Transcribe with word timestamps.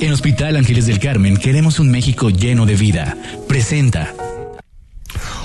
En 0.00 0.12
Hospital 0.12 0.56
Ángeles 0.56 0.86
del 0.86 0.98
Carmen 0.98 1.36
queremos 1.36 1.78
un 1.78 1.90
México 1.90 2.30
lleno 2.30 2.64
de 2.64 2.74
vida. 2.74 3.18
Presenta. 3.46 4.14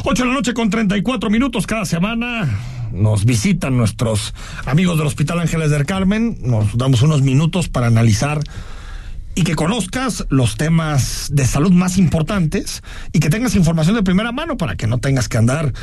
8 0.05 0.23
de 0.23 0.29
la 0.29 0.33
noche 0.33 0.53
con 0.53 0.69
34 0.69 1.29
minutos 1.29 1.67
cada 1.67 1.83
semana. 1.83 2.57
Nos 2.93 3.25
visitan 3.25 3.75
nuestros 3.75 4.33
amigos 4.65 4.97
del 4.97 5.07
Hospital 5.07 5.41
Ángeles 5.41 5.71
del 5.71 5.85
Carmen. 5.85 6.37
Nos 6.41 6.77
damos 6.77 7.01
unos 7.01 7.21
minutos 7.21 7.67
para 7.67 7.87
analizar 7.87 8.39
y 9.35 9.43
que 9.43 9.55
conozcas 9.55 10.25
los 10.29 10.55
temas 10.55 11.27
de 11.31 11.45
salud 11.45 11.73
más 11.73 11.97
importantes 11.97 12.81
y 13.11 13.19
que 13.19 13.29
tengas 13.29 13.55
información 13.55 13.95
de 13.95 14.01
primera 14.01 14.31
mano 14.31 14.55
para 14.55 14.77
que 14.77 14.87
no 14.87 14.99
tengas 14.99 15.27
que 15.27 15.37
andar 15.37 15.73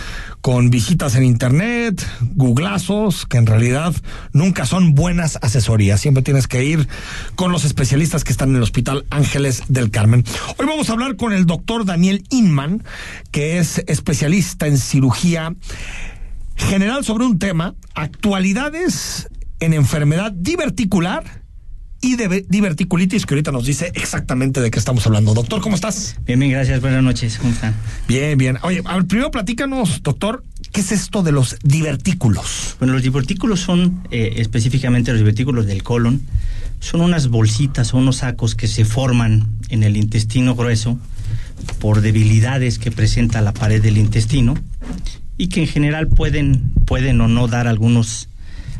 con 0.40 0.70
visitas 0.70 1.14
en 1.16 1.24
internet, 1.24 2.02
googlazos, 2.34 3.26
que 3.26 3.36
en 3.36 3.46
realidad 3.46 3.94
nunca 4.32 4.64
son 4.64 4.94
buenas 4.94 5.38
asesorías. 5.42 6.00
Siempre 6.00 6.22
tienes 6.22 6.48
que 6.48 6.64
ir 6.64 6.88
con 7.34 7.52
los 7.52 7.66
especialistas 7.66 8.24
que 8.24 8.32
están 8.32 8.50
en 8.50 8.56
el 8.56 8.62
Hospital 8.62 9.04
Ángeles 9.10 9.64
del 9.68 9.90
Carmen. 9.90 10.24
Hoy 10.56 10.66
vamos 10.66 10.88
a 10.88 10.92
hablar 10.92 11.16
con 11.16 11.34
el 11.34 11.44
doctor 11.44 11.84
Daniel 11.84 12.24
Inman, 12.30 12.82
que 13.30 13.58
es 13.58 13.84
especialista 13.86 14.66
en 14.66 14.78
cirugía 14.78 15.54
general 16.56 17.04
sobre 17.04 17.26
un 17.26 17.38
tema, 17.38 17.74
actualidades 17.94 19.28
en 19.60 19.74
enfermedad 19.74 20.32
diverticular 20.32 21.41
y 22.02 22.16
de 22.16 22.44
diverticulitis, 22.48 23.24
que 23.24 23.34
ahorita 23.34 23.52
nos 23.52 23.64
dice 23.64 23.92
exactamente 23.94 24.60
de 24.60 24.70
qué 24.70 24.78
estamos 24.78 25.06
hablando. 25.06 25.34
Doctor, 25.34 25.60
¿cómo 25.60 25.76
estás? 25.76 26.16
Bien, 26.26 26.38
bien, 26.38 26.50
gracias. 26.50 26.80
Buenas 26.80 27.02
noches. 27.02 27.38
¿Cómo 27.38 27.52
están? 27.52 27.74
Bien, 28.08 28.36
bien. 28.36 28.58
Oye, 28.62 28.82
a 28.84 28.96
ver, 28.96 29.06
primero 29.06 29.30
platícanos, 29.30 30.02
doctor, 30.02 30.42
¿qué 30.72 30.80
es 30.80 30.90
esto 30.90 31.22
de 31.22 31.30
los 31.30 31.56
divertículos? 31.62 32.76
Bueno, 32.80 32.94
los 32.94 33.02
divertículos 33.04 33.60
son 33.60 34.02
eh, 34.10 34.34
específicamente 34.38 35.12
los 35.12 35.20
divertículos 35.20 35.66
del 35.66 35.84
colon. 35.84 36.22
Son 36.80 37.00
unas 37.00 37.28
bolsitas 37.28 37.94
o 37.94 37.98
unos 37.98 38.16
sacos 38.16 38.56
que 38.56 38.66
se 38.66 38.84
forman 38.84 39.46
en 39.68 39.84
el 39.84 39.96
intestino 39.96 40.56
grueso 40.56 40.98
por 41.78 42.00
debilidades 42.00 42.80
que 42.80 42.90
presenta 42.90 43.40
la 43.40 43.52
pared 43.52 43.80
del 43.80 43.96
intestino 43.96 44.54
y 45.38 45.46
que 45.46 45.60
en 45.60 45.68
general 45.68 46.08
pueden, 46.08 46.72
pueden 46.84 47.20
o 47.20 47.28
no 47.28 47.46
dar 47.46 47.68
algunos, 47.68 48.28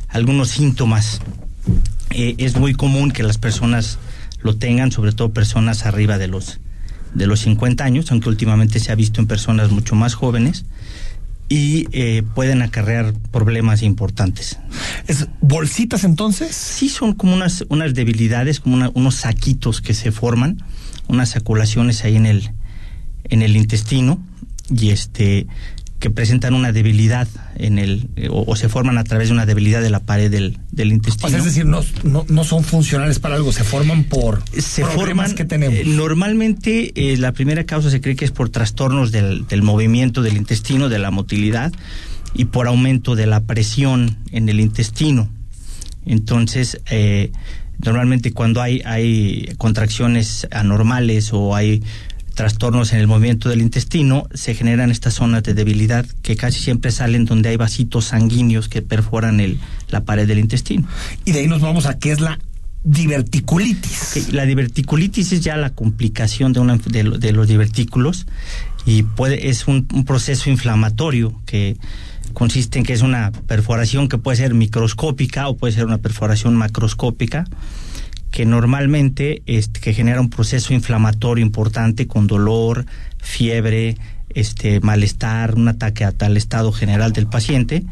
algunos 0.09 0.49
síntomas 0.49 1.21
eh, 2.15 2.35
es 2.39 2.57
muy 2.57 2.75
común 2.75 3.11
que 3.11 3.23
las 3.23 3.39
personas 3.39 3.99
lo 4.43 4.57
tengan, 4.57 4.93
sobre 4.93 5.13
todo 5.13 5.33
personas 5.33 5.87
arriba 5.87 6.19
de 6.19 6.29
los 6.29 6.61
de 7.15 7.27
los 7.27 7.41
50 7.41 7.85
años, 7.85 8.11
aunque 8.11 8.29
últimamente 8.29 8.81
se 8.81 8.91
ha 8.91 8.95
visto 8.95 9.21
en 9.21 9.27
personas 9.27 9.71
mucho 9.71 9.95
más 9.95 10.15
jóvenes 10.15 10.65
y 11.49 11.87
eh, 11.93 12.23
pueden 12.35 12.63
acarrear 12.63 13.13
problemas 13.31 13.83
importantes. 13.83 14.59
¿Es 15.07 15.29
bolsitas 15.43 16.05
entonces? 16.05 16.57
Sí, 16.57 16.89
son 16.89 17.13
como 17.13 17.35
unas, 17.35 17.65
unas 17.69 17.93
debilidades, 17.93 18.61
como 18.61 18.91
unos 18.95 19.15
saquitos 19.17 19.83
que 19.83 19.93
se 19.93 20.13
forman, 20.13 20.63
unas 21.09 21.31
saculaciones 21.31 22.05
ahí 22.05 22.17
en 22.17 22.25
el, 22.25 22.51
en 23.25 23.43
el 23.43 23.57
intestino 23.57 24.25
y 24.71 24.91
este 24.91 25.47
que 26.03 26.11
presentan 26.11 26.55
una 26.55 26.73
debilidad 26.73 27.29
en 27.55 27.79
el 27.79 28.11
o, 28.29 28.57
se 28.57 28.69
forman 28.69 28.99
a 28.99 29.05
través 29.05 29.29
de 29.29 29.35
una 29.35 29.47
debilidad 29.47 29.81
de 29.81 29.89
la 29.89 30.01
pared 30.01 30.33
del, 30.33 30.59
del 30.73 30.93
intestino. 30.93 31.39
es 31.39 31.45
decir, 31.45 31.65
no, 31.65 31.85
no, 32.03 32.45
son 32.45 32.65
funcionales 32.65 33.21
para 33.21 33.37
algo, 33.37 33.53
se 33.53 33.63
forman 33.63 34.03
por 34.03 34.43
se 34.51 34.85
forman, 34.85 35.33
que 35.37 35.45
tenemos. 35.45 35.79
Eh, 35.79 35.85
normalmente 35.87 36.91
eh, 36.97 37.17
la 37.19 37.31
primera 37.31 37.63
causa 37.67 37.89
se 37.89 38.01
cree 38.01 38.17
que 38.17 38.25
es 38.25 38.33
por 38.33 38.49
trastornos 38.49 39.13
del, 39.13 39.47
del 39.47 39.63
movimiento 39.63 40.23
del 40.23 40.37
intestino, 40.37 40.89
de 40.89 40.99
la 40.99 41.13
motilidad 41.13 41.73
y 42.35 42.47
por 42.47 42.67
aumento 42.67 43.15
de 43.15 43.27
la 43.27 43.45
presión 43.45 44.19
en 44.33 44.49
el 44.49 44.59
intestino. 44.59 45.31
Entonces, 46.05 46.81
eh, 46.91 47.31
normalmente 47.79 48.33
cuando 48.33 48.61
hay, 48.61 48.83
hay 48.85 49.55
contracciones 49.57 50.49
anormales 50.51 51.33
o 51.33 51.55
hay 51.55 51.81
trastornos 52.35 52.93
en 52.93 53.01
el 53.01 53.07
movimiento 53.07 53.49
del 53.49 53.61
intestino, 53.61 54.27
se 54.35 54.55
generan 54.55 54.91
estas 54.91 55.15
zonas 55.15 55.43
de 55.43 55.55
debilidad 55.55 56.07
que 56.23 56.37
casi 56.37 56.61
siempre 56.61 56.91
salen 56.91 57.25
donde 57.25 57.51
hay 57.51 57.57
vasitos 57.57 58.07
sanguíneos 58.07 58.69
que 58.69 58.83
perforan 58.83 59.41
el, 59.41 59.59
la 59.89 60.05
pared 60.05 60.27
del 60.27 60.39
intestino. 60.39 60.87
Y 61.25 61.33
de 61.33 61.41
ahí 61.41 61.47
nos 61.47 61.61
vamos 61.61 61.87
a 61.87 61.99
qué 61.99 62.13
es 62.13 62.21
la 62.21 62.39
diverticulitis. 62.85 64.33
La 64.33 64.45
diverticulitis 64.45 65.33
es 65.33 65.41
ya 65.41 65.57
la 65.57 65.71
complicación 65.71 66.53
de, 66.53 66.61
una, 66.61 66.77
de, 66.77 67.33
los 67.33 67.49
divertículos 67.49 68.27
y 68.85 69.05
puede, 69.05 69.49
es 69.49 69.69
un, 69.69 69.87
un 69.93 70.05
proceso 70.05 70.51
inflamatorio 70.51 71.41
que 71.47 71.77
consiste 72.33 72.79
en 72.79 72.85
que 72.85 72.95
es 72.95 73.03
una 73.03 73.31
perforación 73.31 74.09
que 74.09 74.19
puede 74.19 74.39
ser 74.39 74.55
microscópica 74.55 75.49
o 75.49 75.57
puede 75.57 75.75
ser 75.75 75.85
una 75.85 75.99
perforación 75.99 76.57
macroscópica 76.57 77.45
que 78.33 78.47
normalmente 78.47 79.43
este, 79.47 79.79
que 79.79 79.95
genera 79.95 80.21
un 80.21 80.31
proceso 80.31 80.73
inflamatorio 80.73 81.45
importante 81.45 82.09
con 82.09 82.27
dolor, 82.27 82.87
fiebre, 83.19 83.97
este 84.35 84.81
malestar, 84.81 85.55
un 85.55 85.69
ataque 85.69 86.05
a 86.05 86.13
tal 86.13 86.39
estado 86.39 86.73
general 86.73 87.13
del 87.13 87.27
paciente 87.27 87.85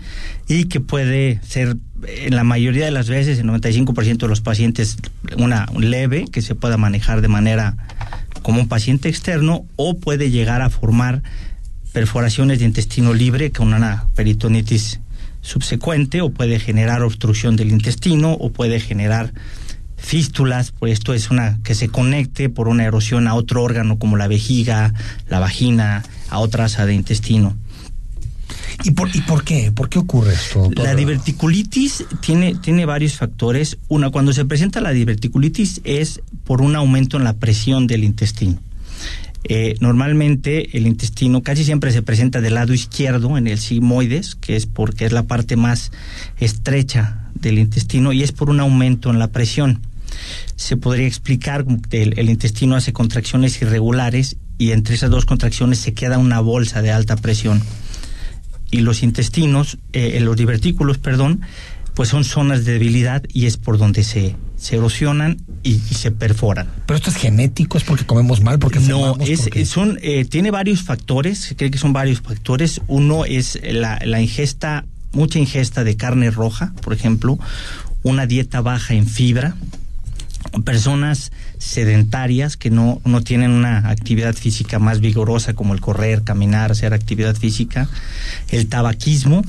y 0.49 0.65
que 0.65 0.81
puede 0.81 1.39
ser 1.43 1.77
en 2.03 2.34
la 2.34 2.45
mayoría 2.45 2.87
de 2.87 2.91
las 2.91 3.09
veces, 3.09 3.39
el 3.39 3.47
95% 3.47 4.17
de 4.17 4.28
los 4.28 4.41
pacientes, 4.41 4.97
una 5.37 5.67
leve 5.78 6.25
que 6.33 6.41
se 6.41 6.55
pueda 6.55 6.78
manejar 6.78 7.21
de 7.21 7.28
manera 7.28 7.77
como 8.43 8.61
un 8.61 8.69
paciente 8.69 9.11
externo 9.11 9.67
o 9.77 9.99
puede 9.99 10.31
llegar 10.31 10.62
a 10.62 10.71
formar 10.71 11.22
perforaciones 11.93 12.61
de 12.61 12.65
intestino 12.65 13.12
libre 13.12 13.53
con 13.53 13.75
una 13.75 14.07
peritonitis 14.15 15.01
subsecuente 15.43 16.22
o 16.22 16.31
puede 16.31 16.59
generar 16.59 17.03
obstrucción 17.03 17.57
del 17.57 17.71
intestino 17.71 18.33
o 18.33 18.51
puede 18.51 18.81
generar 18.81 19.33
fístulas, 20.00 20.72
pues 20.72 20.94
esto 20.94 21.15
es 21.15 21.31
una 21.31 21.59
que 21.62 21.75
se 21.75 21.88
conecte 21.88 22.49
por 22.49 22.69
una 22.69 22.84
erosión 22.84 23.28
a 23.28 23.34
otro 23.34 23.62
órgano 23.62 23.99
como 23.99 24.16
la 24.16 24.28
vejiga, 24.28 24.93
la 25.28 25.38
vagina, 25.38 26.03
a 26.31 26.38
otra 26.38 26.65
asa 26.65 26.87
de 26.87 26.94
intestino. 26.94 27.56
¿Y 28.83 28.93
por, 28.93 29.15
¿Y 29.15 29.21
por 29.21 29.44
qué? 29.44 29.72
¿Por 29.72 29.89
qué 29.89 29.99
ocurre 29.99 30.33
esto? 30.33 30.71
La 30.75 30.94
diverticulitis 30.94 32.05
tiene, 32.21 32.55
tiene 32.55 32.87
varios 32.87 33.15
factores. 33.15 33.78
Una, 33.89 34.10
cuando 34.10 34.33
se 34.33 34.44
presenta 34.44 34.81
la 34.81 34.91
diverticulitis 34.91 35.83
es 35.84 36.22
por 36.44 36.62
un 36.62 36.77
aumento 36.77 37.19
en 37.19 37.25
la 37.25 37.34
presión 37.34 37.87
del 37.87 38.05
intestino. 38.05 38.59
Eh, 39.44 39.77
normalmente 39.81 40.77
el 40.77 40.87
intestino 40.87 41.43
casi 41.43 41.65
siempre 41.65 41.93
se 41.93 42.03
presenta 42.03 42.41
del 42.41 42.55
lado 42.55 42.75
izquierdo 42.75 43.39
en 43.39 43.47
el 43.47 43.59
sigmoides, 43.59 44.34
que 44.34 44.56
es 44.56 44.66
porque 44.66 45.06
es 45.06 45.12
la 45.12 45.25
parte 45.25 45.56
más 45.56 45.93
estrecha 46.39 47.31
del 47.34 47.59
intestino 47.59 48.12
y 48.12 48.22
es 48.22 48.33
por 48.33 48.50
un 48.50 48.60
aumento 48.60 49.10
en 49.10 49.19
la 49.19 49.28
presión 49.28 49.81
se 50.57 50.77
podría 50.77 51.07
explicar 51.07 51.65
que 51.89 52.03
el, 52.03 52.31
intestino 52.31 52.77
hace 52.77 52.93
contracciones 52.93 53.61
irregulares 53.63 54.37
y 54.59 54.73
entre 54.73 54.95
esas 54.95 55.11
dos 55.11 55.25
contracciones 55.25 55.79
se 55.79 55.95
queda 55.95 56.19
una 56.19 56.41
bolsa 56.41 56.83
de 56.83 56.93
alta 56.93 57.17
presión. 57.17 57.63
Y 58.71 58.81
los 58.81 59.03
intestinos, 59.03 59.79
eh, 59.93 60.21
los 60.21 60.37
divertículos, 60.37 60.99
perdón, 60.99 61.41
pues 61.95 62.09
son 62.09 62.25
zonas 62.25 62.65
de 62.65 62.73
debilidad 62.73 63.23
y 63.33 63.47
es 63.47 63.57
por 63.57 63.79
donde 63.79 64.05
se, 64.05 64.37
se 64.57 64.77
erosionan 64.77 65.39
y, 65.63 65.79
se 65.79 66.11
perforan. 66.11 66.69
Pero 66.87 66.97
esto 66.97 67.11
es 67.11 67.17
genético, 67.17 67.79
es 67.79 67.85
porque 67.85 68.05
comemos 68.05 68.43
mal, 68.43 68.59
porque 68.59 68.81
no 68.81 69.17
es, 69.21 69.51
son 69.69 69.99
eh, 70.03 70.25
tiene 70.25 70.51
varios 70.51 70.83
factores, 70.83 71.39
se 71.39 71.57
cree 71.57 71.71
que 71.71 71.79
son 71.79 71.93
varios 71.93 72.21
factores. 72.21 72.81
Uno 72.87 73.25
es 73.25 73.59
la, 73.63 73.99
la 74.05 74.21
ingesta, 74.21 74.85
mucha 75.13 75.39
ingesta 75.39 75.85
de 75.85 75.97
carne 75.97 76.31
roja, 76.31 76.73
por 76.83 76.93
ejemplo, 76.93 77.39
una 78.03 78.27
dieta 78.27 78.61
baja 78.61 78.95
en 78.95 79.07
fibra, 79.07 79.57
personas 80.65 81.33
sedentarias 81.59 82.56
que 82.56 82.71
no, 82.71 83.00
no 83.05 83.22
tienen 83.22 83.50
una 83.50 83.88
actividad 83.91 84.34
física 84.34 84.78
más 84.78 85.00
vigorosa 85.00 85.55
como 85.55 85.75
el 85.75 85.81
correr, 85.81 86.22
caminar, 86.22 86.72
hacer 86.72 86.94
actividad 86.94 87.34
física, 87.37 87.88
el 88.49 88.69
tabaquismo 88.69 89.43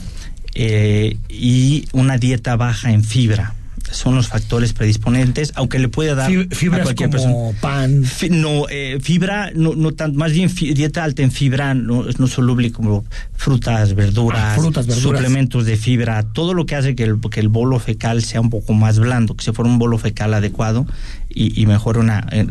eh, 0.53 1.17
y 1.29 1.87
una 1.93 2.17
dieta 2.17 2.55
baja 2.55 2.91
en 2.91 3.03
fibra 3.03 3.55
son 3.91 4.15
los 4.15 4.27
factores 4.27 4.73
predisponentes, 4.73 5.51
aunque 5.55 5.79
le 5.79 5.87
puede 5.87 6.15
dar 6.15 6.31
fibra 6.51 6.79
a 6.79 6.83
cualquier 6.83 7.09
como 7.09 7.53
pan. 7.61 8.03
no, 8.29 8.67
eh, 8.69 8.97
fibra, 9.01 9.51
no, 9.53 9.75
no 9.75 9.91
tan, 9.91 10.15
más 10.15 10.31
bien 10.31 10.49
dieta 10.53 11.03
alta 11.03 11.21
en 11.21 11.31
fibra, 11.31 11.73
no, 11.73 12.05
no 12.17 12.27
soluble 12.27 12.71
como 12.71 13.05
frutas, 13.33 13.93
verduras, 13.93 14.55
frutas, 14.59 14.87
verduras, 14.87 15.03
suplementos 15.03 15.65
de 15.65 15.77
fibra, 15.77 16.23
todo 16.23 16.53
lo 16.53 16.65
que 16.65 16.75
hace 16.75 16.95
que 16.95 17.03
el, 17.03 17.19
que 17.19 17.39
el 17.39 17.49
bolo 17.49 17.79
fecal 17.79 18.23
sea 18.23 18.41
un 18.41 18.49
poco 18.49 18.73
más 18.73 18.99
blando, 18.99 19.35
que 19.35 19.43
se 19.43 19.53
forme 19.53 19.71
un 19.73 19.79
bolo 19.79 19.97
fecal 19.97 20.33
adecuado 20.33 20.85
y, 21.29 21.59
y 21.61 21.65
mejore 21.65 21.99
una, 21.99 22.27
eh, 22.31 22.47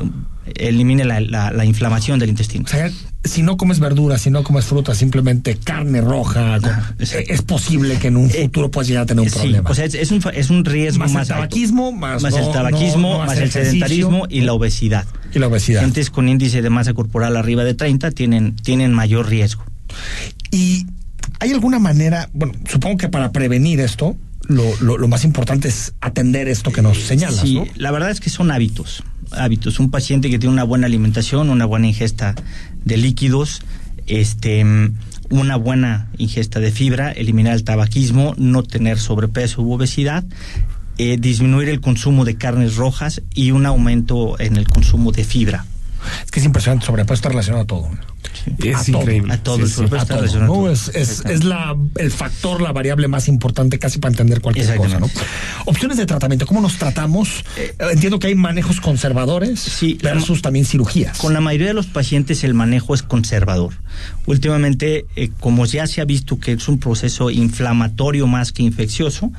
elimine 0.56 1.04
la, 1.04 1.20
la, 1.20 1.64
inflamación 1.64 2.18
del 2.18 2.30
intestino. 2.30 2.64
O 2.64 2.68
sea, 2.68 2.90
si 3.24 3.42
no 3.42 3.56
comes 3.56 3.80
verduras, 3.80 4.22
si 4.22 4.30
no 4.30 4.42
comes 4.42 4.64
frutas, 4.64 4.96
simplemente 4.96 5.56
carne 5.56 6.00
roja, 6.00 6.58
es 6.98 7.42
posible 7.42 7.98
que 7.98 8.08
en 8.08 8.16
un 8.16 8.30
eh, 8.30 8.44
futuro 8.44 8.70
puedas 8.70 8.88
llegar 8.88 9.04
a 9.04 9.06
tener 9.06 9.24
un 9.24 9.30
problema. 9.30 9.70
O 9.70 9.74
sea, 9.74 9.84
es, 9.84 10.10
un, 10.10 10.22
es 10.34 10.50
un 10.50 10.64
riesgo 10.64 11.00
más, 11.00 11.12
más 11.12 11.28
el 11.28 11.34
tabaquismo, 11.34 11.92
más, 11.92 12.24
el 12.24 12.52
tabaquismo, 12.52 13.18
más 13.18 13.38
el 13.38 13.50
sedentarismo 13.50 14.26
y 14.28 14.42
la 14.42 14.52
obesidad. 14.52 15.06
Y 15.34 15.38
la 15.38 15.48
obesidad. 15.48 15.82
Gentes 15.82 16.10
con 16.10 16.28
índice 16.28 16.62
de 16.62 16.70
masa 16.70 16.94
corporal 16.94 17.36
arriba 17.36 17.64
de 17.64 17.74
30 17.74 18.10
tienen, 18.12 18.56
tienen 18.56 18.92
mayor 18.92 19.28
riesgo. 19.28 19.64
Y 20.50 20.86
hay 21.38 21.52
alguna 21.52 21.78
manera, 21.78 22.28
bueno, 22.32 22.54
supongo 22.68 22.96
que 22.96 23.08
para 23.08 23.32
prevenir 23.32 23.80
esto, 23.80 24.16
lo, 24.48 24.98
lo, 24.98 25.08
más 25.08 25.24
importante 25.24 25.68
es 25.68 25.94
atender 26.00 26.48
esto 26.48 26.72
que 26.72 26.82
nos 26.82 26.98
señalas. 26.98 27.40
Sí, 27.40 27.62
la 27.76 27.90
verdad 27.90 28.10
es 28.10 28.20
que 28.20 28.30
son 28.30 28.50
hábitos 28.50 29.04
hábitos. 29.32 29.80
Un 29.80 29.90
paciente 29.90 30.30
que 30.30 30.38
tiene 30.38 30.52
una 30.52 30.64
buena 30.64 30.86
alimentación, 30.86 31.50
una 31.50 31.64
buena 31.64 31.86
ingesta 31.86 32.34
de 32.84 32.96
líquidos, 32.96 33.62
este 34.06 34.64
una 35.30 35.56
buena 35.56 36.08
ingesta 36.18 36.58
de 36.58 36.72
fibra, 36.72 37.12
eliminar 37.12 37.54
el 37.54 37.62
tabaquismo, 37.62 38.34
no 38.36 38.64
tener 38.64 38.98
sobrepeso 38.98 39.62
u 39.62 39.72
obesidad, 39.72 40.24
eh, 40.98 41.16
disminuir 41.18 41.68
el 41.68 41.80
consumo 41.80 42.24
de 42.24 42.34
carnes 42.34 42.76
rojas 42.76 43.22
y 43.32 43.52
un 43.52 43.64
aumento 43.64 44.38
en 44.40 44.56
el 44.56 44.66
consumo 44.66 45.12
de 45.12 45.24
fibra. 45.24 45.64
Es 46.24 46.30
que 46.30 46.40
es 46.40 46.46
impresionante, 46.46 46.84
sobrepeso 46.84 47.14
está 47.14 47.28
relacionado 47.28 47.62
a 47.62 47.66
todo. 47.66 47.90
Es 48.58 48.88
increíble. 48.88 49.32
a 49.34 49.42
todo, 49.42 49.64
Es, 49.64 51.44
la, 51.44 51.76
el 51.96 52.10
factor, 52.10 52.60
la 52.60 52.72
variable 52.72 53.08
más 53.08 53.28
importante 53.28 53.78
casi 53.78 53.98
para 53.98 54.12
entender 54.12 54.40
cualquier 54.40 54.76
cosa. 54.76 54.98
¿no? 54.98 55.10
Opciones 55.66 55.96
de 55.98 56.06
tratamiento, 56.06 56.46
¿cómo 56.46 56.60
nos 56.60 56.76
tratamos? 56.76 57.44
Eh, 57.56 57.74
Entiendo 57.92 58.18
que 58.18 58.28
hay 58.28 58.34
manejos 58.34 58.80
conservadores 58.80 59.60
sí, 59.60 59.98
versus 60.02 60.42
también 60.42 60.64
cirugías. 60.64 61.18
Con 61.18 61.34
la 61.34 61.40
mayoría 61.40 61.68
de 61.68 61.74
los 61.74 61.86
pacientes 61.86 62.44
el 62.44 62.54
manejo 62.54 62.94
es 62.94 63.02
conservador. 63.02 63.74
Últimamente, 64.26 65.06
eh, 65.16 65.30
como 65.40 65.66
ya 65.66 65.86
se 65.86 66.00
ha 66.00 66.04
visto 66.04 66.38
que 66.38 66.52
es 66.52 66.68
un 66.68 66.78
proceso 66.78 67.30
inflamatorio 67.30 68.26
más 68.26 68.52
que 68.52 68.62
infeccioso, 68.62 69.30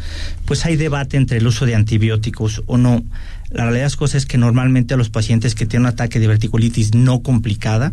pues 0.46 0.66
hay 0.66 0.76
debate 0.76 1.18
entre 1.18 1.38
el 1.38 1.48
uso 1.48 1.66
de 1.66 1.76
antibióticos 1.76 2.64
o 2.66 2.78
no. 2.78 3.04
La 3.52 3.64
realidad 3.64 3.82
de 3.82 3.86
las 3.88 3.96
cosas 3.98 4.24
es 4.24 4.26
que 4.26 4.38
normalmente 4.38 4.94
a 4.94 4.98
los 4.98 5.10
pacientes 5.10 5.56
que 5.56 5.66
tienen 5.66 5.86
un 5.86 5.94
ataque 5.94 6.20
de 6.20 6.28
verticulitis 6.28 6.96
no 6.96 7.22
complicada, 7.22 7.92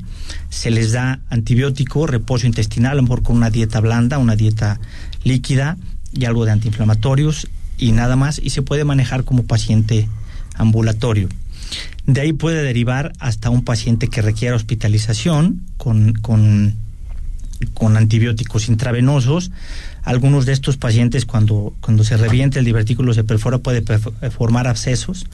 se 0.51 0.71
les 0.71 0.93
da 0.93 1.21
antibiótico, 1.31 2.07
reposo 2.07 2.47
intestinal, 2.47 2.93
a 2.93 2.95
lo 2.97 3.03
mejor 3.03 3.23
con 3.23 3.37
una 3.37 3.51
dieta 3.51 3.81
blanda, 3.81 4.19
una 4.19 4.37
dieta 4.37 4.79
líquida 5.25 5.77
y 6.13 6.27
algo 6.27 6.45
de 6.45 6.53
antiinflamatorios 6.53 7.49
y 7.77 7.93
nada 7.93 8.17
más, 8.17 8.41
y 8.43 8.51
se 8.51 8.63
puede 8.63 8.85
manejar 8.85 9.25
como 9.25 9.45
paciente 9.45 10.09
ambulatorio. 10.55 11.29
De 12.07 12.21
ahí 12.21 12.33
puede 12.33 12.63
derivar 12.63 13.13
hasta 13.19 13.51
un 13.51 13.65
paciente 13.65 14.09
que 14.09 14.23
requiera 14.23 14.57
hospitalización 14.57 15.63
con, 15.77 16.15
con, 16.15 16.75
con 17.75 17.97
antibióticos 17.97 18.69
intravenosos, 18.69 19.51
algunos 20.03 20.47
de 20.47 20.53
estos 20.53 20.77
pacientes 20.77 21.27
cuando, 21.27 21.75
cuando 21.81 22.05
se 22.05 22.17
reviente 22.17 22.59
el 22.59 22.65
divertículo 22.65 23.15
se 23.15 23.25
perfora 23.25 23.59
puede 23.59 23.83
eh, 23.87 24.31
formar 24.31 24.67
abscesos 24.67 25.27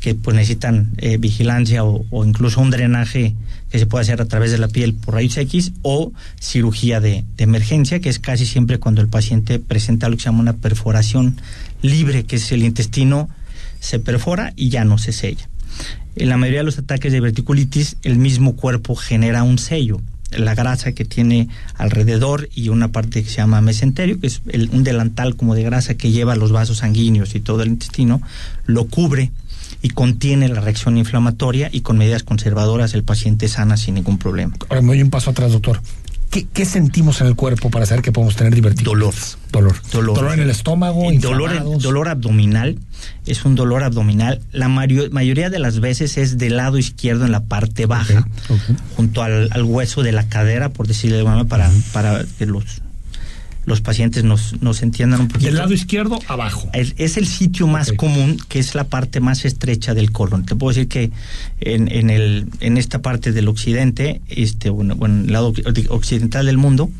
que 0.00 0.14
pues 0.14 0.36
necesitan 0.36 0.92
eh, 0.98 1.16
vigilancia 1.16 1.84
o, 1.84 2.24
incluso 2.24 2.60
un 2.60 2.70
drenaje 2.70 3.34
que 3.70 3.78
se 3.78 3.86
puede 3.86 4.02
hacer 4.02 4.20
a 4.20 4.26
través 4.26 4.50
de 4.50 4.58
la 4.58 4.68
piel 4.68 4.94
por 4.94 5.14
rayos 5.14 5.36
X 5.38 5.72
o 5.82 6.12
cirugía 6.40 7.00
de, 7.00 7.24
emergencia, 7.38 8.00
que 8.00 8.08
es 8.08 8.18
casi 8.18 8.46
siempre 8.46 8.78
cuando 8.78 9.00
el 9.00 9.08
paciente 9.08 9.58
presenta 9.58 10.08
lo 10.08 10.16
que 10.16 10.22
se 10.22 10.28
llama 10.28 10.40
una 10.40 10.52
perforación 10.54 11.40
libre, 11.82 12.24
que 12.24 12.36
es 12.36 12.52
el 12.52 12.62
intestino 12.62 13.28
se 13.80 13.98
perfora 13.98 14.52
y 14.56 14.68
ya 14.68 14.84
no 14.84 14.98
se 14.98 15.12
sella. 15.12 15.48
En 16.14 16.28
la 16.28 16.36
mayoría 16.36 16.60
de 16.60 16.64
los 16.64 16.78
ataques 16.78 17.12
de 17.12 17.20
verticulitis, 17.20 17.96
el 18.02 18.16
mismo 18.16 18.56
cuerpo 18.56 18.96
genera 18.96 19.42
un 19.42 19.58
sello 19.58 20.00
la 20.30 20.54
grasa 20.54 20.92
que 20.92 21.04
tiene 21.04 21.48
alrededor 21.74 22.48
y 22.54 22.68
una 22.68 22.88
parte 22.88 23.22
que 23.22 23.30
se 23.30 23.36
llama 23.36 23.60
mesenterio, 23.60 24.20
que 24.20 24.26
es 24.26 24.42
un 24.72 24.84
delantal 24.84 25.36
como 25.36 25.54
de 25.54 25.62
grasa 25.62 25.94
que 25.94 26.10
lleva 26.10 26.36
los 26.36 26.52
vasos 26.52 26.78
sanguíneos 26.78 27.34
y 27.34 27.40
todo 27.40 27.62
el 27.62 27.68
intestino, 27.68 28.20
lo 28.66 28.86
cubre 28.86 29.30
y 29.82 29.90
contiene 29.90 30.48
la 30.48 30.60
reacción 30.60 30.98
inflamatoria 30.98 31.68
y 31.72 31.82
con 31.82 31.98
medidas 31.98 32.22
conservadoras 32.22 32.94
el 32.94 33.04
paciente 33.04 33.48
sana 33.48 33.76
sin 33.76 33.94
ningún 33.94 34.18
problema. 34.18 34.54
Ahora 34.68 34.82
me 34.82 34.88
doy 34.88 35.02
un 35.02 35.10
paso 35.10 35.30
atrás, 35.30 35.52
doctor. 35.52 35.80
¿Qué, 36.44 36.64
sentimos 36.64 37.20
en 37.20 37.28
el 37.28 37.36
cuerpo 37.36 37.70
para 37.70 37.86
saber 37.86 38.02
que 38.02 38.12
podemos 38.12 38.36
tener 38.36 38.54
divertido? 38.54 38.92
Dolor. 38.92 39.14
Dolor. 39.50 39.76
Dolor. 39.90 40.34
en 40.34 40.40
el 40.40 40.50
estómago. 40.50 41.10
Dolor, 41.12 41.78
dolor 41.80 42.08
abdominal. 42.08 42.78
Es 43.26 43.44
un 43.44 43.54
dolor 43.54 43.82
abdominal. 43.82 44.42
La 44.52 44.68
mayoría 44.68 45.50
de 45.50 45.58
las 45.58 45.80
veces 45.80 46.18
es 46.18 46.38
del 46.38 46.56
lado 46.56 46.78
izquierdo 46.78 47.24
en 47.24 47.32
la 47.32 47.44
parte 47.44 47.86
baja, 47.86 48.26
junto 48.96 49.22
al, 49.22 49.50
hueso 49.64 50.02
de 50.02 50.12
la 50.12 50.28
cadera, 50.28 50.70
por 50.70 50.86
decirlo 50.86 51.16
de 51.16 51.24
manera, 51.24 51.44
para, 51.44 51.70
para 51.92 52.24
que 52.38 52.46
los 52.46 52.82
los 53.66 53.80
pacientes 53.80 54.24
nos, 54.24 54.60
nos 54.62 54.82
entiendan 54.82 55.20
un 55.20 55.28
poquito. 55.28 55.46
Del 55.46 55.56
lado 55.56 55.74
izquierdo, 55.74 56.18
abajo. 56.28 56.70
Es, 56.72 57.16
el 57.16 57.26
sitio 57.26 57.66
más 57.66 57.92
común, 57.92 58.38
que 58.48 58.60
es 58.60 58.74
la 58.74 58.84
parte 58.84 59.20
más 59.20 59.44
estrecha 59.44 59.92
del 59.92 60.12
colon. 60.12 60.46
Te 60.46 60.54
puedo 60.54 60.72
decir 60.72 60.88
que 60.88 61.10
en, 61.60 61.90
en, 61.92 62.08
el, 62.10 62.46
en 62.60 62.78
esta 62.78 63.02
parte 63.02 63.32
del 63.32 63.48
occidente, 63.48 64.22
este, 64.28 64.70
bueno, 64.70 64.96
en 65.04 65.26
el 65.26 65.32
lado 65.32 65.52
occidental 65.88 66.46
del 66.46 66.58
mundo, 66.58 66.90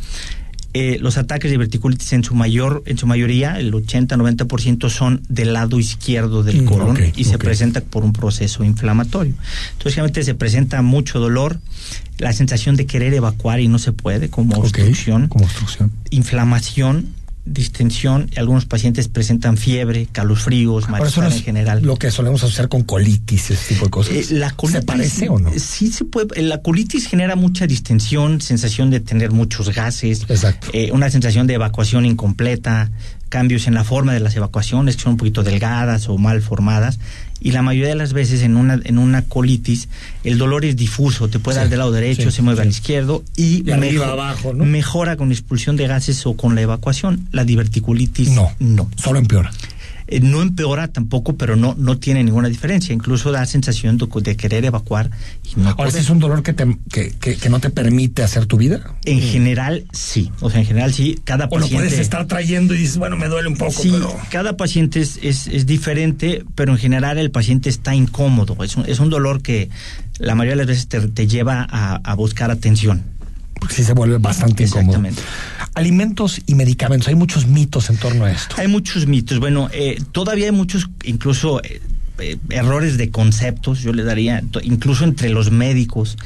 eh, 0.78 0.98
los 1.00 1.16
ataques 1.16 1.50
de 1.50 1.56
verticulitis 1.56 2.12
en 2.12 2.22
su 2.22 2.34
mayor, 2.34 2.82
en 2.84 2.98
su 2.98 3.06
mayoría, 3.06 3.58
el 3.58 3.72
80-90% 3.72 4.90
son 4.90 5.22
del 5.26 5.54
lado 5.54 5.78
izquierdo 5.78 6.42
del 6.42 6.62
mm, 6.62 6.64
colon 6.66 6.98
y 7.16 7.24
se 7.24 7.38
presenta 7.38 7.80
por 7.80 8.04
un 8.04 8.12
proceso 8.12 8.62
inflamatorio. 8.62 9.32
Entonces, 9.72 9.96
realmente 9.96 10.22
se 10.22 10.34
presenta 10.34 10.82
mucho 10.82 11.18
dolor, 11.18 11.60
la 12.18 12.34
sensación 12.34 12.76
de 12.76 12.84
querer 12.84 13.14
evacuar 13.14 13.60
y 13.60 13.68
no 13.68 13.78
se 13.78 13.92
puede, 13.92 14.28
como 14.28 14.54
obstrucción, 14.56 15.28
como 15.28 15.46
obstrucción, 15.46 15.92
inflamación 16.10 17.06
distensión, 17.46 18.28
algunos 18.36 18.66
pacientes 18.66 19.08
presentan 19.08 19.56
fiebre, 19.56 20.08
calosfríos, 20.10 20.88
malestar 20.88 21.32
en 21.32 21.40
general. 21.40 21.82
Lo 21.82 21.96
que 21.96 22.10
solemos 22.10 22.42
asociar 22.42 22.68
con 22.68 22.82
colitis, 22.82 23.50
ese 23.50 23.74
tipo 23.74 23.86
de 23.86 23.90
cosas. 23.90 24.14
Eh, 24.14 24.26
la 24.32 24.50
colitis, 24.50 24.80
¿Se 24.80 24.86
parece 24.86 25.28
o 25.28 25.38
no? 25.38 25.50
Sí 25.56 25.90
se 25.92 26.04
puede. 26.04 26.42
La 26.42 26.60
colitis 26.60 27.06
genera 27.06 27.36
mucha 27.36 27.66
distensión, 27.66 28.40
sensación 28.40 28.90
de 28.90 29.00
tener 29.00 29.30
muchos 29.30 29.72
gases, 29.72 30.26
eh, 30.72 30.90
una 30.92 31.08
sensación 31.08 31.46
de 31.46 31.54
evacuación 31.54 32.04
incompleta, 32.04 32.90
cambios 33.28 33.66
en 33.66 33.74
la 33.74 33.84
forma 33.84 34.12
de 34.12 34.20
las 34.20 34.36
evacuaciones 34.36 34.96
que 34.96 35.02
son 35.02 35.12
un 35.12 35.18
poquito 35.18 35.42
delgadas 35.42 36.08
o 36.08 36.18
mal 36.18 36.42
formadas 36.42 36.98
y 37.40 37.52
la 37.52 37.62
mayoría 37.62 37.90
de 37.90 37.96
las 37.96 38.12
veces 38.12 38.42
en 38.42 38.56
una 38.56 38.80
en 38.84 38.98
una 38.98 39.22
colitis 39.22 39.88
el 40.24 40.38
dolor 40.38 40.64
es 40.64 40.76
difuso, 40.76 41.28
te 41.28 41.38
puede 41.38 41.58
dar 41.58 41.68
del 41.68 41.78
lado 41.78 41.92
derecho, 41.92 42.30
se 42.30 42.42
mueve 42.42 42.62
al 42.62 42.68
izquierdo 42.68 43.22
y, 43.36 43.62
mejora 44.54 45.16
con 45.16 45.30
expulsión 45.30 45.76
de 45.76 45.86
gases 45.86 46.26
o 46.26 46.36
con 46.36 46.54
la 46.54 46.62
evacuación. 46.62 47.28
La 47.32 47.44
diverticulitis 47.44 48.30
no, 48.30 48.50
no. 48.58 48.90
Solo 48.96 49.18
empeora. 49.18 49.50
Eh, 50.08 50.20
no 50.20 50.42
empeora 50.42 50.88
tampoco, 50.88 51.36
pero 51.36 51.56
no, 51.56 51.74
no 51.76 51.98
tiene 51.98 52.22
ninguna 52.22 52.48
diferencia. 52.48 52.94
Incluso 52.94 53.32
da 53.32 53.44
sensación 53.46 53.98
de, 53.98 54.36
querer 54.36 54.64
evacuar. 54.64 55.10
Y 55.44 55.60
no 55.60 55.70
Ahora, 55.70 55.90
¿es 55.90 56.10
un 56.10 56.18
dolor 56.18 56.42
que, 56.42 56.52
te, 56.52 56.78
que, 56.90 57.10
que, 57.12 57.48
no 57.48 57.60
te 57.60 57.70
permite 57.70 58.22
hacer 58.22 58.46
tu 58.46 58.56
vida? 58.56 58.94
En 59.04 59.20
general, 59.20 59.86
sí. 59.92 60.30
O 60.40 60.50
sea, 60.50 60.60
en 60.60 60.66
general, 60.66 60.92
sí. 60.94 61.18
Cada 61.24 61.46
o 61.46 61.50
paciente. 61.50 61.74
lo 61.74 61.80
puedes 61.80 61.98
estar 61.98 62.26
trayendo 62.26 62.74
y 62.74 62.78
dices, 62.78 62.98
bueno, 62.98 63.16
me 63.16 63.28
duele 63.28 63.48
un 63.48 63.56
poco, 63.56 63.72
sí, 63.72 63.92
Cada 64.30 64.56
paciente 64.56 65.00
es, 65.00 65.18
es, 65.22 65.66
diferente, 65.66 66.44
pero 66.54 66.72
en 66.72 66.78
general 66.78 67.18
el 67.18 67.30
paciente 67.30 67.68
está 67.68 67.94
incómodo. 67.94 68.56
Es 68.62 68.76
un, 68.76 68.86
es 68.86 69.00
un 69.00 69.10
dolor 69.10 69.42
que 69.42 69.70
la 70.18 70.34
mayoría 70.34 70.52
de 70.52 70.56
las 70.58 70.66
veces 70.66 70.88
te, 70.88 71.00
te 71.08 71.26
lleva 71.26 71.66
a, 71.68 71.96
a 71.96 72.14
buscar 72.14 72.50
atención. 72.50 73.15
Porque 73.60 73.74
sí 73.74 73.84
se 73.84 73.94
vuelve 73.94 74.18
bastante 74.18 74.64
incómodo. 74.64 74.98
Exactamente 74.98 75.22
alimentos 75.76 76.40
y 76.46 76.54
medicamentos. 76.54 77.06
Hay 77.08 77.14
muchos 77.14 77.46
mitos 77.46 77.90
en 77.90 77.98
torno 77.98 78.24
a 78.24 78.32
esto. 78.32 78.56
Hay 78.58 78.66
muchos 78.66 79.06
mitos. 79.06 79.38
Bueno, 79.38 79.68
eh, 79.72 80.02
todavía 80.10 80.46
hay 80.46 80.52
muchos, 80.52 80.88
incluso 81.04 81.62
eh, 81.62 81.82
eh, 82.18 82.38
errores 82.48 82.96
de 82.96 83.10
conceptos, 83.10 83.80
yo 83.80 83.92
le 83.92 84.02
daría, 84.02 84.42
incluso 84.62 85.04
entre 85.04 85.28
los 85.28 85.50
médicos. 85.50 86.16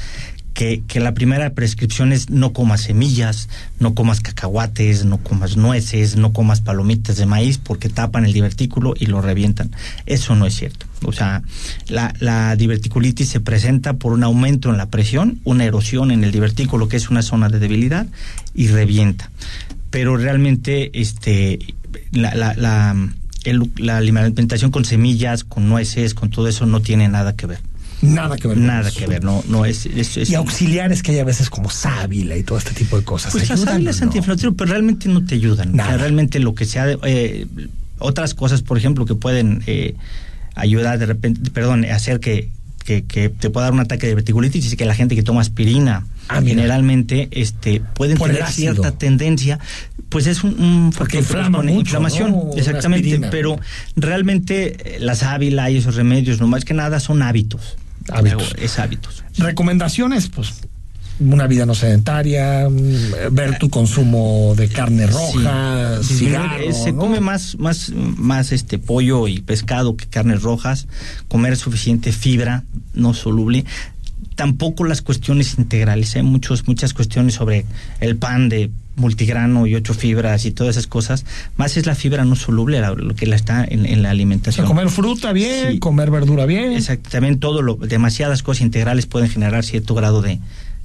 Que, 0.53 0.83
que, 0.85 0.99
la 0.99 1.13
primera 1.13 1.51
prescripción 1.51 2.11
es 2.11 2.29
no 2.29 2.51
comas 2.51 2.81
semillas, 2.81 3.47
no 3.79 3.95
comas 3.95 4.19
cacahuates, 4.19 5.05
no 5.05 5.17
comas 5.17 5.55
nueces, 5.55 6.17
no 6.17 6.33
comas 6.33 6.59
palomitas 6.61 7.15
de 7.15 7.25
maíz 7.25 7.57
porque 7.57 7.87
tapan 7.87 8.25
el 8.25 8.33
divertículo 8.33 8.93
y 8.99 9.05
lo 9.05 9.21
revientan. 9.21 9.71
Eso 10.05 10.35
no 10.35 10.45
es 10.45 10.55
cierto. 10.55 10.85
O 11.03 11.11
sea, 11.11 11.41
la, 11.87 12.55
diverticulitis 12.55 13.27
se 13.29 13.39
presenta 13.39 13.93
por 13.93 14.13
un 14.13 14.23
aumento 14.23 14.69
en 14.69 14.77
la 14.77 14.87
presión, 14.87 15.39
una 15.43 15.65
erosión 15.65 16.11
en 16.11 16.23
el 16.23 16.31
divertículo, 16.31 16.87
que 16.87 16.97
es 16.97 17.09
una 17.09 17.21
zona 17.21 17.49
de 17.49 17.59
debilidad, 17.59 18.05
y 18.53 18.67
revienta. 18.67 19.31
Pero 19.89 20.15
realmente, 20.15 20.91
este, 20.99 21.59
la, 22.11 22.35
la, 22.35 22.53
la, 22.53 22.95
la 23.77 23.97
alimentación 23.97 24.71
con 24.71 24.85
semillas, 24.85 25.43
con 25.43 25.67
nueces, 25.67 26.13
con 26.13 26.29
todo 26.29 26.47
eso 26.47 26.65
no 26.65 26.81
tiene 26.81 27.07
nada 27.07 27.35
que 27.35 27.47
ver. 27.47 27.70
Nada 28.01 28.35
que 28.37 28.47
ver. 28.47 28.57
Nada 28.57 28.91
que 28.91 29.05
ver, 29.07 29.23
no, 29.23 29.43
no 29.47 29.65
es, 29.65 29.87
Y 30.29 30.35
auxiliares 30.35 31.03
que 31.03 31.11
hay 31.11 31.19
a 31.19 31.23
veces 31.23 31.49
como 31.49 31.69
sábila 31.69 32.35
y 32.35 32.43
todo 32.43 32.57
este 32.57 32.71
tipo 32.71 32.97
de 32.97 33.03
cosas. 33.03 33.31
Pues 33.31 33.49
la 33.49 33.57
sábila 33.57 33.91
es 33.91 34.01
antiinflamatorio, 34.01 34.55
pero 34.55 34.71
realmente 34.71 35.07
no 35.07 35.23
te 35.23 35.35
ayudan. 35.35 35.77
realmente 35.77 36.39
lo 36.39 36.55
que 36.55 36.65
sea, 36.65 36.85
eh, 37.03 37.47
otras 37.99 38.33
cosas, 38.33 38.61
por 38.61 38.77
ejemplo, 38.77 39.05
que 39.05 39.15
pueden 39.15 39.63
eh, 39.67 39.95
ayuda 40.55 40.97
de 40.97 41.05
repente, 41.05 41.51
perdón, 41.51 41.85
hacer 41.85 42.19
que, 42.19 42.49
que, 42.83 43.29
te 43.29 43.49
pueda 43.49 43.65
dar 43.65 43.73
un 43.73 43.79
ataque 43.79 44.07
de 44.07 44.15
verticulitis 44.15 44.73
y 44.73 44.75
que 44.75 44.85
la 44.85 44.95
gente 44.95 45.15
que 45.15 45.23
toma 45.23 45.41
aspirina 45.41 46.05
ah, 46.27 46.41
generalmente 46.43 47.29
este 47.31 47.81
pueden 47.93 48.17
tener 48.17 48.45
cierta 48.47 48.91
tendencia 48.91 49.59
pues 50.09 50.27
es 50.27 50.43
un, 50.43 50.91
porque 50.97 51.19
inflama 51.19 51.63
inflamación 51.71 52.35
exactamente 52.57 53.21
pero 53.29 53.59
realmente 53.95 54.95
eh, 54.95 54.99
la 54.99 55.15
sábila 55.15 55.69
y 55.69 55.77
esos 55.77 55.95
remedios 55.95 56.41
no 56.41 56.47
más 56.47 56.65
que 56.65 56.73
nada 56.73 56.99
son 56.99 57.21
hábitos 57.21 57.77
hábitos 58.11 58.55
es 58.57 58.79
hábitos 58.79 59.23
recomendaciones 59.37 60.29
pues 60.29 60.53
una 61.19 61.45
vida 61.45 61.67
no 61.67 61.75
sedentaria, 61.75 62.67
mm, 62.67 63.33
ver 63.35 63.59
tu 63.59 63.69
consumo 63.69 64.55
de 64.57 64.67
carne 64.69 65.05
roja, 65.05 66.01
Sí. 66.01 66.15
cigarro, 66.15 66.63
Eh, 66.63 66.73
se 66.73 66.93
¿no? 66.93 66.99
come 67.01 67.19
más 67.19 67.57
más 67.59 67.91
más 67.95 68.51
este 68.51 68.79
pollo 68.79 69.27
y 69.27 69.39
pescado 69.41 69.95
que 69.95 70.07
carnes 70.07 70.41
rojas 70.41 70.87
comer 71.27 71.57
suficiente 71.57 72.11
fibra 72.11 72.63
no 72.95 73.13
soluble 73.13 73.65
tampoco 74.41 74.85
las 74.85 75.03
cuestiones 75.03 75.59
integrales 75.59 76.15
hay 76.15 76.23
muchos 76.23 76.67
muchas 76.67 76.95
cuestiones 76.95 77.35
sobre 77.35 77.63
el 77.99 78.15
pan 78.15 78.49
de 78.49 78.71
multigrano 78.95 79.67
y 79.67 79.75
ocho 79.75 79.93
fibras 79.93 80.45
y 80.45 80.51
todas 80.51 80.75
esas 80.75 80.87
cosas 80.87 81.25
más 81.57 81.77
es 81.77 81.85
la 81.85 81.93
fibra 81.93 82.25
no 82.25 82.35
soluble 82.35 82.81
la- 82.81 82.93
lo 82.95 83.13
que 83.15 83.27
la 83.27 83.35
está 83.35 83.63
en, 83.63 83.85
en 83.85 84.01
la 84.01 84.09
O 84.09 84.11
sea, 84.11 84.11
alimentación 84.11 84.65
comer 84.65 84.89
fruta 84.89 85.31
bien, 85.31 85.73
Sí. 85.73 85.79
comer 85.79 86.09
verdura 86.09 86.47
bien. 86.47 86.73
Exactamente, 86.73 87.39
todo 87.39 87.61
lo, 87.61 87.75
demasiadas 87.75 88.41
cosas 88.41 88.61
integrales 88.61 89.05
pueden 89.05 89.29
generar 89.29 89.63
cierto 89.63 89.93
grado 89.93 90.23
de, 90.23 90.39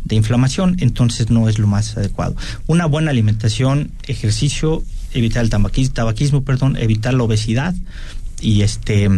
de 0.04 0.14
inflamación, 0.16 0.76
entonces 0.80 1.30
no 1.30 1.48
es 1.48 1.58
lo 1.58 1.66
más 1.66 1.96
adecuado. 1.96 2.36
Una 2.66 2.84
buena 2.84 3.10
alimentación, 3.10 3.90
ejercicio, 4.06 4.82
evitar 5.14 5.42
el 5.42 5.48
tabaquismo, 5.50 5.94
tabaquismo 5.94 6.44
perdón, 6.44 6.76
evitar 6.76 7.14
la 7.14 7.22
obesidad 7.22 7.74
y 8.38 8.60
este 8.60 9.08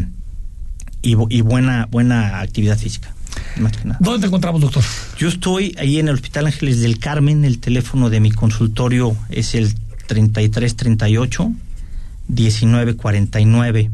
y 1.02 1.40
buena 1.42 1.86
buena 1.90 2.40
actividad 2.40 2.78
física. 2.78 3.12
Más 3.56 3.72
que 3.76 3.84
nada. 3.84 3.98
¿Dónde 4.00 4.20
te 4.20 4.26
encontramos, 4.26 4.60
doctor? 4.60 4.82
Yo 5.18 5.28
estoy 5.28 5.74
ahí 5.78 5.98
en 5.98 6.08
el 6.08 6.14
Hospital 6.14 6.46
Ángeles 6.46 6.80
del 6.80 6.98
Carmen, 6.98 7.44
el 7.44 7.58
teléfono 7.58 8.10
de 8.10 8.20
mi 8.20 8.30
consultorio 8.30 9.16
es 9.30 9.54
el 9.54 9.74
3338 10.06 11.52
1949. 12.28 13.90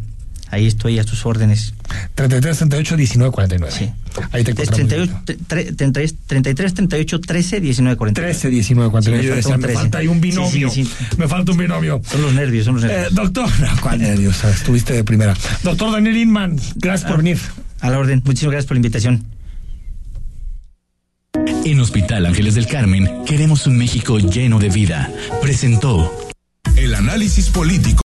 Ahí 0.50 0.66
estoy 0.66 0.98
a 1.00 1.04
tus 1.04 1.26
órdenes. 1.26 1.74
33 2.14 2.56
38 2.58 2.96
19 2.96 3.32
49. 3.32 3.74
Sí. 3.76 3.90
Ahí 4.30 4.44
te 4.44 4.52
Es 4.52 4.68
encontramos. 4.68 4.88
38, 4.88 5.12
tre- 5.24 5.38
tre- 5.48 5.76
33, 5.76 6.14
33, 6.26 6.74
38, 6.74 7.20
13, 7.20 7.60
19, 7.60 7.96
49. 7.96 8.32
13 8.32 8.50
19 8.50 8.90
49. 8.90 9.22
Sí, 9.22 9.28
me 9.30 9.34
Yo 9.34 9.34
falta 9.34 9.36
decía, 9.36 9.54
un 9.56 9.60
me 9.60 9.66
13. 9.66 9.80
falta 9.80 9.98
ahí 9.98 10.06
un 10.06 10.14
Sí, 10.16 10.20
binomio. 10.20 10.70
sí, 10.70 10.84
sí. 10.84 10.90
Me 11.16 11.26
falta 11.28 11.52
un 11.52 11.58
binomio. 11.58 12.02
Son 12.08 12.22
los 12.22 12.32
nervios, 12.34 12.64
son 12.66 12.74
los 12.76 12.84
Eh, 12.84 12.88
nervios. 12.88 13.14
doctor, 13.14 13.48
¿cuál 13.82 13.98
nervios? 14.00 14.44
Estuviste 14.44 14.92
de 14.92 15.02
primera. 15.02 15.34
Doctor 15.64 15.90
Daniel 15.92 16.16
Inman, 16.18 16.56
gracias 16.76 17.10
por 17.10 17.18
venir. 17.18 17.38
A 17.80 17.90
la 17.90 17.98
orden. 17.98 18.22
Muchísimas 18.24 18.52
gracias 18.52 18.66
por 18.68 18.76
la 18.76 18.78
invitación. 18.78 19.24
En 21.64 21.80
Hospital 21.80 22.26
Ángeles 22.26 22.56
del 22.56 22.66
Carmen 22.66 23.24
queremos 23.24 23.66
un 23.66 23.78
México 23.78 24.18
lleno 24.18 24.58
de 24.58 24.68
vida. 24.68 25.10
Presentó 25.40 26.12
El 26.76 26.94
análisis 26.94 27.48
político. 27.48 28.02